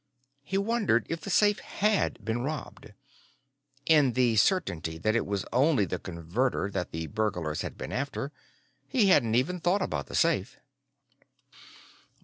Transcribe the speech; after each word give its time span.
He 0.41 0.57
wondered 0.57 1.05
if 1.09 1.21
the 1.21 1.29
safe 1.29 1.59
had 1.59 2.25
been 2.25 2.41
robbed. 2.41 2.93
In 3.85 4.13
the 4.13 4.35
certainty 4.35 4.97
that 4.97 5.15
it 5.15 5.27
was 5.27 5.45
only 5.53 5.85
the 5.85 5.99
Converter 5.99 6.71
that 6.71 6.89
the 6.89 7.05
burglars 7.05 7.61
had 7.61 7.77
been 7.77 7.91
after, 7.91 8.31
he 8.87 9.09
hadn't 9.09 9.35
even 9.35 9.59
thought 9.59 9.83
about 9.83 10.07
the 10.07 10.15
safe. 10.15 10.57